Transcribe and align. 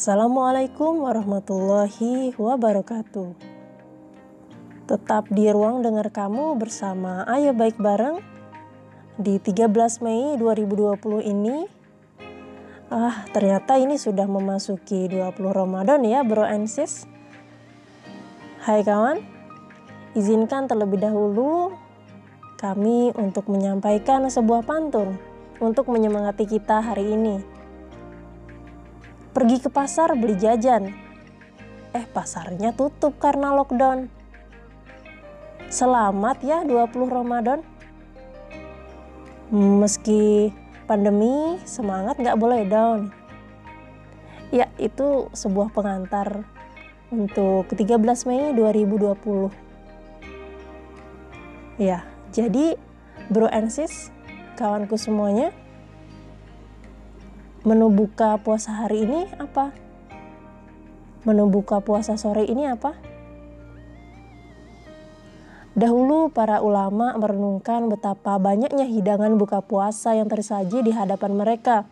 Assalamualaikum 0.00 1.04
warahmatullahi 1.04 2.32
wabarakatuh. 2.40 3.36
Tetap 4.88 5.28
di 5.28 5.44
ruang 5.52 5.84
dengar 5.84 6.08
kamu 6.08 6.56
bersama 6.56 7.28
Ayo 7.28 7.52
Baik 7.52 7.76
Bareng 7.76 8.24
di 9.20 9.36
13 9.36 9.68
Mei 10.00 10.40
2020 10.40 11.20
ini. 11.20 11.68
Ah, 12.88 13.28
ternyata 13.36 13.76
ini 13.76 14.00
sudah 14.00 14.24
memasuki 14.24 15.04
20 15.04 15.36
Ramadan 15.52 16.00
ya, 16.00 16.24
Bro 16.24 16.48
and 16.48 16.72
Sis. 16.72 17.04
Hai 18.64 18.80
kawan, 18.80 19.20
izinkan 20.16 20.64
terlebih 20.64 20.96
dahulu 20.96 21.76
kami 22.56 23.12
untuk 23.20 23.52
menyampaikan 23.52 24.24
sebuah 24.32 24.64
pantun 24.64 25.20
untuk 25.60 25.92
menyemangati 25.92 26.48
kita 26.48 26.80
hari 26.80 27.12
ini. 27.12 27.59
Pergi 29.30 29.62
ke 29.62 29.70
pasar 29.70 30.10
beli 30.18 30.34
jajan. 30.34 30.90
Eh 31.94 32.06
pasarnya 32.10 32.74
tutup 32.74 33.14
karena 33.22 33.54
lockdown. 33.54 34.10
Selamat 35.70 36.42
ya 36.42 36.66
20 36.66 37.06
Ramadan. 37.06 37.62
Meski 39.54 40.50
pandemi, 40.90 41.62
semangat 41.62 42.18
gak 42.18 42.38
boleh 42.38 42.66
down. 42.66 43.14
Ya, 44.50 44.66
itu 44.82 45.30
sebuah 45.30 45.70
pengantar 45.70 46.42
untuk 47.14 47.70
13 47.70 48.26
Mei 48.26 48.50
2020. 48.50 49.50
Ya, 51.78 52.02
jadi 52.34 52.74
bro 53.30 53.46
and 53.46 53.70
sis, 53.70 54.10
kawanku 54.58 54.98
semuanya, 54.98 55.54
Menu 57.60 57.92
buka 57.92 58.40
puasa 58.40 58.72
hari 58.72 59.04
ini 59.04 59.28
apa? 59.36 59.76
Menu 61.28 61.44
buka 61.52 61.84
puasa 61.84 62.16
sore 62.16 62.48
ini 62.48 62.64
apa? 62.64 62.96
Dahulu 65.76 66.32
para 66.32 66.64
ulama 66.64 67.12
merenungkan 67.20 67.92
betapa 67.92 68.40
banyaknya 68.40 68.88
hidangan 68.88 69.36
buka 69.36 69.60
puasa 69.60 70.16
yang 70.16 70.32
tersaji 70.32 70.80
di 70.80 70.88
hadapan 70.96 71.36
mereka, 71.36 71.84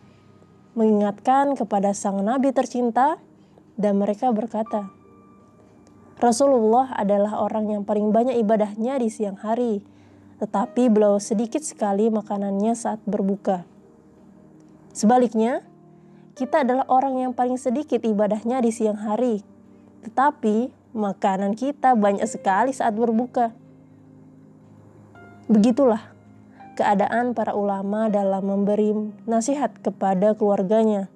mengingatkan 0.73 1.53
kepada 1.53 1.93
sang 1.93 2.25
nabi 2.25 2.49
tercinta 2.49 3.21
dan 3.77 4.01
mereka 4.01 4.33
berkata, 4.33 4.89
Rasulullah 6.17 6.97
adalah 6.97 7.45
orang 7.45 7.69
yang 7.69 7.85
paling 7.85 8.09
banyak 8.09 8.41
ibadahnya 8.41 8.97
di 8.97 9.13
siang 9.13 9.37
hari, 9.37 9.85
tetapi 10.41 10.89
beliau 10.89 11.21
sedikit 11.21 11.61
sekali 11.61 12.09
makanannya 12.09 12.73
saat 12.73 13.05
berbuka. 13.05 13.69
Sebaliknya, 14.99 15.63
kita 16.35 16.67
adalah 16.67 16.83
orang 16.91 17.23
yang 17.23 17.31
paling 17.31 17.55
sedikit 17.55 18.03
ibadahnya 18.03 18.59
di 18.59 18.67
siang 18.67 18.99
hari, 18.99 19.39
tetapi 20.03 20.75
makanan 20.91 21.55
kita 21.55 21.95
banyak 21.95 22.27
sekali 22.27 22.75
saat 22.75 22.99
berbuka. 22.99 23.55
Begitulah 25.47 26.03
keadaan 26.75 27.31
para 27.31 27.55
ulama 27.55 28.11
dalam 28.11 28.43
memberi 28.43 28.91
nasihat 29.23 29.71
kepada 29.79 30.35
keluarganya. 30.35 31.07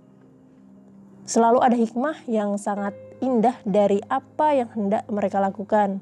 Selalu 1.27 1.59
ada 1.59 1.75
hikmah 1.75 2.23
yang 2.31 2.55
sangat 2.55 2.95
indah 3.19 3.59
dari 3.67 3.99
apa 4.07 4.63
yang 4.63 4.71
hendak 4.71 5.03
mereka 5.11 5.43
lakukan. 5.43 5.99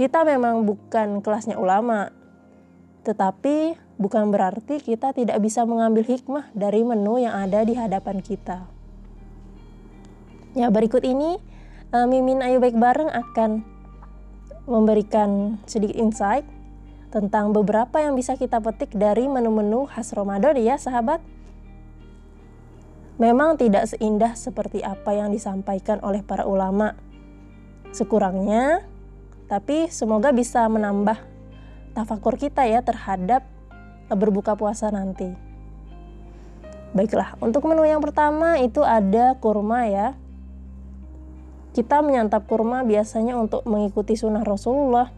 Kita 0.00 0.24
memang 0.24 0.64
bukan 0.64 1.20
kelasnya 1.20 1.60
ulama, 1.60 2.08
tetapi 3.04 3.76
bukan 4.02 4.34
berarti 4.34 4.82
kita 4.82 5.14
tidak 5.14 5.38
bisa 5.38 5.62
mengambil 5.62 6.02
hikmah 6.02 6.50
dari 6.50 6.82
menu 6.82 7.22
yang 7.22 7.38
ada 7.38 7.62
di 7.62 7.78
hadapan 7.78 8.18
kita. 8.18 8.66
Ya, 10.58 10.68
berikut 10.68 11.06
ini 11.06 11.38
uh, 11.94 12.04
Mimin 12.10 12.42
Ayu 12.42 12.58
Baik 12.58 12.74
Bareng 12.74 13.08
akan 13.08 13.62
memberikan 14.66 15.62
sedikit 15.70 15.94
insight 15.94 16.42
tentang 17.14 17.54
beberapa 17.54 18.02
yang 18.02 18.18
bisa 18.18 18.34
kita 18.34 18.58
petik 18.58 18.90
dari 18.98 19.30
menu-menu 19.30 19.86
khas 19.86 20.10
Ramadan 20.10 20.58
ya, 20.58 20.74
sahabat. 20.74 21.22
Memang 23.22 23.54
tidak 23.54 23.86
seindah 23.86 24.34
seperti 24.34 24.82
apa 24.82 25.14
yang 25.14 25.30
disampaikan 25.30 26.02
oleh 26.02 26.26
para 26.26 26.42
ulama. 26.42 26.98
Sekurangnya, 27.92 28.82
tapi 29.52 29.92
semoga 29.92 30.32
bisa 30.32 30.64
menambah 30.64 31.20
tafakur 31.92 32.40
kita 32.40 32.64
ya 32.64 32.80
terhadap 32.80 33.44
eh, 33.44 33.51
berbuka 34.16 34.56
puasa 34.56 34.88
nanti. 34.92 35.52
Baiklah, 36.92 37.40
untuk 37.40 37.64
menu 37.64 37.88
yang 37.88 38.04
pertama 38.04 38.60
itu 38.60 38.84
ada 38.84 39.32
kurma 39.40 39.88
ya. 39.88 40.12
Kita 41.72 42.04
menyantap 42.04 42.44
kurma 42.44 42.84
biasanya 42.84 43.32
untuk 43.40 43.64
mengikuti 43.64 44.12
sunnah 44.12 44.44
Rasulullah. 44.44 45.08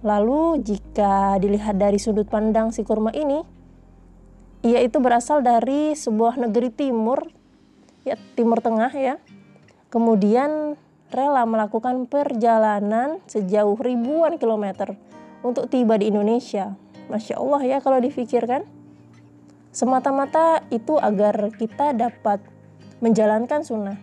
Lalu 0.00 0.64
jika 0.64 1.36
dilihat 1.36 1.76
dari 1.76 2.00
sudut 2.00 2.24
pandang 2.24 2.72
si 2.72 2.88
kurma 2.88 3.12
ini, 3.12 3.44
ia 4.64 4.80
itu 4.80 4.96
berasal 4.96 5.44
dari 5.44 5.92
sebuah 5.92 6.40
negeri 6.40 6.72
timur, 6.72 7.28
ya 8.08 8.16
timur 8.32 8.64
tengah 8.64 8.90
ya. 8.96 9.20
Kemudian 9.92 10.72
rela 11.12 11.44
melakukan 11.44 12.08
perjalanan 12.08 13.20
sejauh 13.28 13.76
ribuan 13.76 14.40
kilometer 14.40 14.96
untuk 15.44 15.68
tiba 15.68 16.00
di 16.00 16.08
Indonesia. 16.08 16.76
Masya 17.08 17.40
Allah 17.40 17.60
ya 17.64 17.78
kalau 17.80 17.98
difikirkan. 18.00 18.64
Semata-mata 19.68 20.64
itu 20.72 20.96
agar 20.96 21.52
kita 21.56 21.92
dapat 21.92 22.40
menjalankan 23.04 23.62
sunnah. 23.62 23.98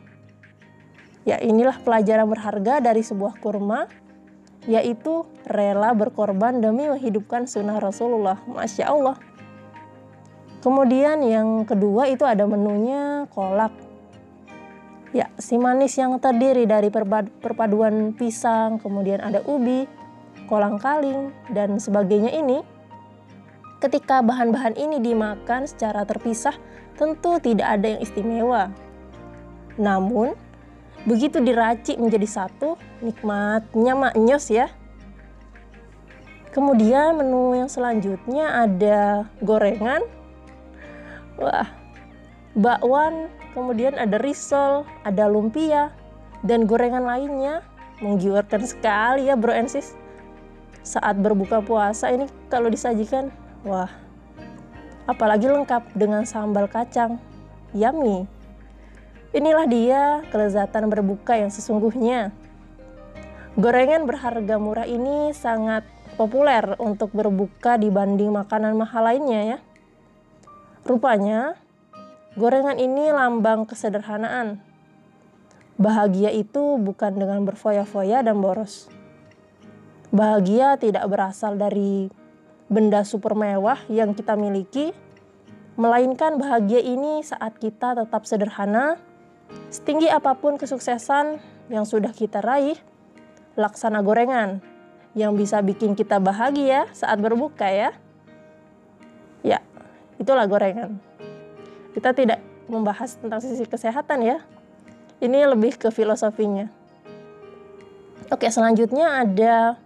Ya 1.26 1.42
inilah 1.42 1.82
pelajaran 1.82 2.30
berharga 2.30 2.80
dari 2.80 3.02
sebuah 3.02 3.42
kurma, 3.42 3.90
yaitu 4.70 5.26
rela 5.50 5.94
berkorban 5.98 6.62
demi 6.62 6.86
menghidupkan 6.86 7.50
sunnah 7.50 7.82
Rasulullah. 7.82 8.42
Masya 8.46 8.86
Allah. 8.94 9.18
Kemudian 10.62 11.22
yang 11.22 11.62
kedua 11.66 12.10
itu 12.10 12.26
ada 12.26 12.46
menunya 12.50 13.30
kolak. 13.34 13.74
Ya, 15.14 15.30
si 15.40 15.56
manis 15.56 15.96
yang 15.96 16.18
terdiri 16.20 16.66
dari 16.66 16.90
perpaduan 17.42 18.18
pisang, 18.18 18.82
kemudian 18.82 19.22
ada 19.22 19.40
ubi, 19.46 19.88
kolang-kaling, 20.50 21.32
dan 21.54 21.80
sebagainya 21.80 22.36
ini, 22.36 22.66
ketika 23.80 24.24
bahan-bahan 24.24 24.76
ini 24.80 25.02
dimakan 25.04 25.68
secara 25.68 26.08
terpisah, 26.08 26.56
tentu 26.96 27.38
tidak 27.44 27.68
ada 27.80 27.96
yang 27.96 28.02
istimewa. 28.02 28.72
Namun, 29.76 30.34
begitu 31.04 31.44
diracik 31.44 32.00
menjadi 32.00 32.28
satu, 32.28 32.80
nikmatnya 33.04 33.94
maknyos 33.96 34.48
ya. 34.48 34.72
Kemudian 36.56 37.20
menu 37.20 37.60
yang 37.60 37.68
selanjutnya 37.68 38.64
ada 38.64 39.28
gorengan. 39.44 40.08
Wah, 41.36 41.68
bakwan, 42.56 43.28
kemudian 43.52 44.00
ada 44.00 44.16
risol, 44.24 44.88
ada 45.04 45.28
lumpia, 45.28 45.92
dan 46.48 46.64
gorengan 46.64 47.04
lainnya 47.04 47.60
menggiurkan 48.00 48.64
sekali 48.64 49.28
ya 49.28 49.36
bro 49.36 49.52
and 49.56 49.72
saat 50.86 51.16
berbuka 51.18 51.66
puasa 51.66 52.14
ini 52.14 52.30
kalau 52.48 52.70
disajikan 52.70 53.34
wah 53.66 54.06
apalagi 55.06 55.50
lengkap 55.50 55.94
dengan 55.94 56.26
sambal 56.26 56.66
kacang. 56.70 57.22
Yummy. 57.76 58.26
Inilah 59.36 59.68
dia 59.68 60.04
kelezatan 60.32 60.88
berbuka 60.88 61.36
yang 61.36 61.52
sesungguhnya. 61.52 62.32
Gorengan 63.56 64.08
berharga 64.08 64.56
murah 64.60 64.88
ini 64.88 65.32
sangat 65.36 65.84
populer 66.16 66.76
untuk 66.80 67.12
berbuka 67.12 67.76
dibanding 67.76 68.32
makanan 68.32 68.76
mahal 68.76 69.04
lainnya 69.04 69.42
ya. 69.56 69.60
Rupanya 70.88 71.60
gorengan 72.40 72.80
ini 72.80 73.12
lambang 73.12 73.68
kesederhanaan. 73.68 74.64
Bahagia 75.76 76.32
itu 76.32 76.80
bukan 76.80 77.20
dengan 77.20 77.44
berfoya-foya 77.44 78.24
dan 78.24 78.40
boros. 78.40 78.88
Bahagia 80.16 80.80
tidak 80.80 81.04
berasal 81.12 81.60
dari 81.60 82.08
benda 82.66 83.06
super 83.06 83.38
mewah 83.38 83.78
yang 83.92 84.18
kita 84.18 84.34
miliki, 84.34 84.92
melainkan 85.76 86.40
bahagia 86.40 86.82
ini 86.82 87.22
saat 87.22 87.60
kita 87.62 87.94
tetap 87.94 88.26
sederhana, 88.26 88.98
setinggi 89.70 90.10
apa 90.10 90.34
pun 90.40 90.58
kesuksesan 90.58 91.38
yang 91.70 91.86
sudah 91.86 92.10
kita 92.16 92.42
raih, 92.42 92.78
laksana 93.60 94.02
gorengan 94.02 94.62
yang 95.16 95.38
bisa 95.38 95.64
bikin 95.64 95.96
kita 95.96 96.20
bahagia 96.20 96.90
saat 96.92 97.22
berbuka 97.22 97.70
ya. 97.72 97.92
Ya, 99.46 99.60
itulah 100.20 100.50
gorengan. 100.50 101.00
Kita 101.96 102.12
tidak 102.12 102.44
membahas 102.68 103.16
tentang 103.16 103.40
sisi 103.40 103.64
kesehatan 103.64 104.26
ya. 104.26 104.38
Ini 105.24 105.48
lebih 105.48 105.80
ke 105.80 105.88
filosofinya. 105.94 106.68
Oke, 108.28 108.50
selanjutnya 108.50 109.24
ada 109.24 109.80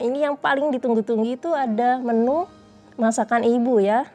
ini 0.00 0.24
yang 0.24 0.34
paling 0.34 0.72
ditunggu-tunggu 0.72 1.36
itu 1.36 1.52
ada 1.52 2.00
menu 2.00 2.48
masakan 2.96 3.44
ibu 3.44 3.78
ya. 3.78 4.08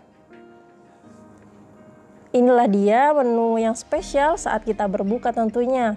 Inilah 2.36 2.68
dia 2.68 3.16
menu 3.16 3.56
yang 3.62 3.78
spesial 3.78 4.36
saat 4.36 4.68
kita 4.68 4.90
berbuka 4.92 5.32
tentunya, 5.32 5.96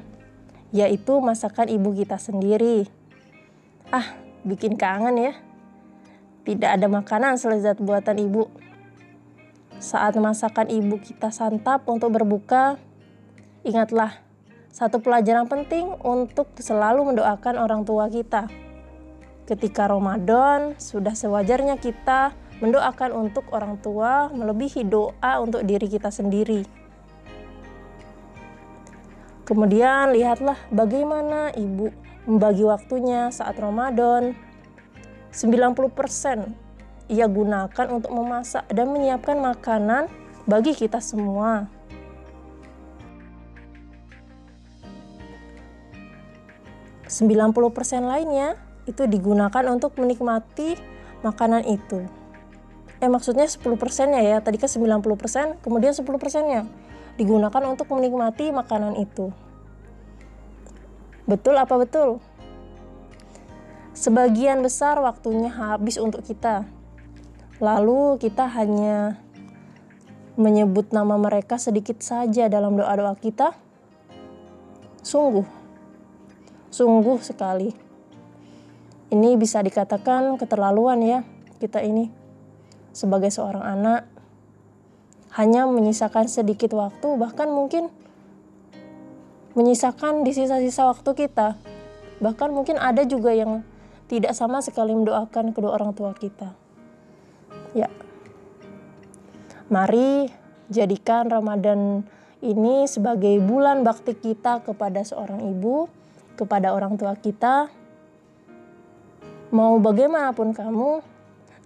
yaitu 0.70 1.18
masakan 1.18 1.66
ibu 1.66 1.90
kita 1.96 2.14
sendiri. 2.20 2.86
Ah, 3.90 4.14
bikin 4.46 4.78
kangen 4.78 5.18
ya. 5.18 5.32
Tidak 6.46 6.70
ada 6.78 6.86
makanan 6.86 7.40
selezat 7.40 7.82
buatan 7.82 8.22
ibu. 8.22 8.46
Saat 9.82 10.14
masakan 10.20 10.70
ibu 10.70 11.00
kita 11.02 11.34
santap 11.34 11.88
untuk 11.90 12.14
berbuka, 12.14 12.78
ingatlah 13.66 14.20
satu 14.70 15.02
pelajaran 15.02 15.50
penting 15.50 15.90
untuk 16.06 16.54
selalu 16.60 17.14
mendoakan 17.14 17.58
orang 17.58 17.82
tua 17.82 18.06
kita. 18.06 18.67
Ketika 19.48 19.88
Ramadan, 19.88 20.76
sudah 20.76 21.16
sewajarnya 21.16 21.80
kita 21.80 22.36
mendoakan 22.60 23.16
untuk 23.16 23.48
orang 23.48 23.80
tua 23.80 24.28
melebihi 24.28 24.84
doa 24.84 25.40
untuk 25.40 25.64
diri 25.64 25.88
kita 25.88 26.12
sendiri. 26.12 26.68
Kemudian 29.48 30.12
lihatlah 30.12 30.60
bagaimana 30.68 31.48
ibu 31.56 31.88
membagi 32.28 32.60
waktunya 32.68 33.32
saat 33.32 33.56
Ramadan. 33.56 34.36
90% 35.32 37.08
ia 37.08 37.24
gunakan 37.24 37.86
untuk 37.88 38.12
memasak 38.12 38.68
dan 38.68 38.92
menyiapkan 38.92 39.40
makanan 39.40 40.12
bagi 40.44 40.76
kita 40.76 41.00
semua. 41.00 41.72
Sembilan 47.08 47.56
puluh 47.56 47.72
persen 47.72 48.04
lainnya 48.04 48.67
itu 48.88 49.04
digunakan 49.04 49.64
untuk 49.68 49.92
menikmati 50.00 50.80
makanan 51.20 51.68
itu. 51.68 52.08
Eh 52.98 53.06
maksudnya 53.06 53.46
10 53.46 53.62
persennya 53.78 54.24
ya. 54.24 54.40
Tadi 54.40 54.56
kan 54.58 54.66
90 54.66 55.20
persen 55.20 55.46
kemudian 55.62 55.94
10 55.94 56.02
persennya 56.18 56.66
digunakan 57.20 57.62
untuk 57.66 57.90
menikmati 57.92 58.54
makanan 58.54 58.96
itu. 58.98 59.30
Betul 61.28 61.60
apa 61.60 61.76
betul? 61.76 62.22
Sebagian 63.92 64.62
besar 64.62 65.02
waktunya 65.02 65.50
habis 65.50 65.98
untuk 65.98 66.22
kita. 66.22 66.64
Lalu 67.58 68.22
kita 68.22 68.46
hanya 68.46 69.18
menyebut 70.38 70.94
nama 70.94 71.18
mereka 71.18 71.58
sedikit 71.58 71.98
saja 71.98 72.46
dalam 72.46 72.78
doa-doa 72.78 73.18
kita. 73.18 73.58
Sungguh. 75.02 75.42
Sungguh 76.70 77.18
sekali 77.18 77.87
ini 79.08 79.40
bisa 79.40 79.64
dikatakan 79.64 80.36
keterlaluan 80.36 81.00
ya 81.00 81.20
kita 81.58 81.80
ini. 81.80 82.12
Sebagai 82.92 83.30
seorang 83.32 83.62
anak 83.62 84.08
hanya 85.36 85.68
menyisakan 85.68 86.26
sedikit 86.26 86.72
waktu 86.74 87.08
bahkan 87.20 87.48
mungkin 87.52 87.92
menyisakan 89.56 90.22
di 90.22 90.32
sisa-sisa 90.36 90.88
waktu 90.88 91.10
kita. 91.14 91.58
Bahkan 92.18 92.48
mungkin 92.50 92.76
ada 92.78 93.06
juga 93.06 93.30
yang 93.30 93.62
tidak 94.08 94.32
sama 94.34 94.64
sekali 94.64 94.96
mendoakan 94.96 95.52
kedua 95.52 95.76
orang 95.78 95.92
tua 95.94 96.16
kita. 96.16 96.56
Ya. 97.76 97.92
Mari 99.68 100.32
jadikan 100.72 101.28
Ramadan 101.28 102.04
ini 102.40 102.88
sebagai 102.88 103.36
bulan 103.42 103.84
bakti 103.84 104.16
kita 104.16 104.64
kepada 104.64 105.02
seorang 105.04 105.42
ibu 105.44 105.90
kepada 106.38 106.70
orang 106.70 106.94
tua 106.94 107.18
kita 107.18 107.66
mau 109.48 109.80
bagaimanapun 109.80 110.52
kamu 110.52 111.00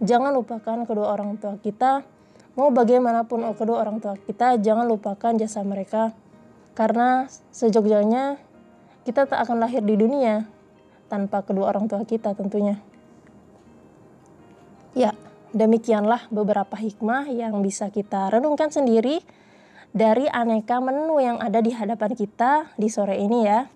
jangan 0.02 0.34
lupakan 0.34 0.82
kedua 0.86 1.14
orang 1.14 1.38
tua 1.38 1.58
kita. 1.58 2.02
Mau 2.52 2.68
bagaimanapun 2.68 3.48
kedua 3.56 3.80
orang 3.80 3.96
tua 3.96 4.12
kita, 4.18 4.60
jangan 4.60 4.84
lupakan 4.84 5.32
jasa 5.40 5.64
mereka. 5.64 6.12
Karena 6.76 7.24
sejogjanya 7.48 8.36
kita 9.08 9.24
tak 9.24 9.48
akan 9.48 9.64
lahir 9.64 9.80
di 9.80 9.96
dunia 9.96 10.44
tanpa 11.08 11.40
kedua 11.40 11.72
orang 11.72 11.88
tua 11.88 12.04
kita 12.04 12.36
tentunya. 12.36 12.76
Ya, 14.92 15.16
demikianlah 15.56 16.28
beberapa 16.28 16.76
hikmah 16.76 17.32
yang 17.32 17.64
bisa 17.64 17.88
kita 17.88 18.28
renungkan 18.28 18.68
sendiri 18.68 19.24
dari 19.96 20.28
aneka 20.28 20.80
menu 20.80 21.20
yang 21.20 21.40
ada 21.40 21.60
di 21.64 21.72
hadapan 21.72 22.12
kita 22.12 22.72
di 22.76 22.92
sore 22.92 23.16
ini 23.16 23.48
ya. 23.48 23.68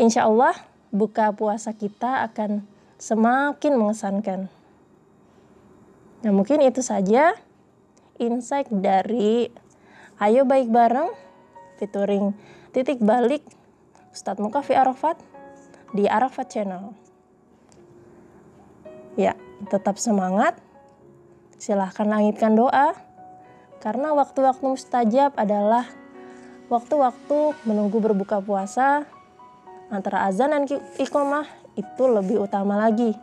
Insya 0.00 0.24
Allah 0.24 0.56
buka 0.88 1.32
puasa 1.36 1.76
kita 1.76 2.24
akan 2.28 2.71
semakin 3.02 3.74
mengesankan. 3.74 4.46
Nah 6.22 6.30
mungkin 6.30 6.62
itu 6.62 6.86
saja 6.86 7.34
insight 8.22 8.70
dari 8.70 9.50
Ayo 10.22 10.46
Baik 10.46 10.70
Bareng 10.70 11.10
featuring 11.82 12.30
titik 12.70 13.02
balik 13.02 13.42
Ustadz 14.14 14.38
Mukafi 14.38 14.78
Arafat 14.78 15.18
di 15.90 16.06
Arafat 16.06 16.46
Channel. 16.46 16.94
Ya, 19.18 19.34
tetap 19.66 19.98
semangat. 19.98 20.54
Silahkan 21.58 22.06
langitkan 22.06 22.54
doa. 22.54 22.94
Karena 23.82 24.14
waktu-waktu 24.14 24.62
mustajab 24.62 25.34
adalah 25.34 25.90
waktu-waktu 26.70 27.58
menunggu 27.66 27.98
berbuka 27.98 28.38
puasa 28.38 29.10
antara 29.90 30.30
azan 30.30 30.54
dan 30.54 30.64
iqomah 31.02 31.61
itu 31.78 32.04
lebih 32.04 32.44
utama 32.44 32.76
lagi. 32.76 33.16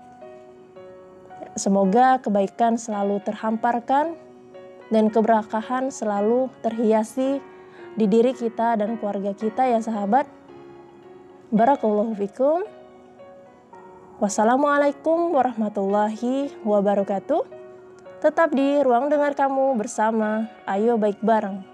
Semoga 1.60 2.24
kebaikan 2.24 2.80
selalu 2.80 3.22
terhamparkan 3.22 4.16
dan 4.90 5.12
keberkahan 5.14 5.94
selalu 5.94 6.50
terhiasi 6.66 7.44
di 7.94 8.06
diri 8.08 8.34
kita 8.34 8.80
dan 8.80 8.98
keluarga 8.98 9.36
kita 9.36 9.68
ya 9.70 9.80
sahabat. 9.84 10.26
Barakallahu 11.50 12.14
fikum. 12.18 12.66
Wassalamualaikum 14.20 15.32
warahmatullahi 15.32 16.52
wabarakatuh. 16.64 17.44
Tetap 18.20 18.52
di 18.52 18.84
ruang 18.84 19.08
dengar 19.08 19.32
kamu 19.32 19.80
bersama 19.80 20.52
Ayo 20.68 21.00
Baik 21.00 21.24
Bareng. 21.24 21.69